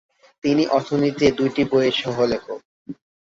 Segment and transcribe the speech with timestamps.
[0.43, 2.59] তিনি অর্থনীতিতে দুটি বইয়ের সহ-লেখক।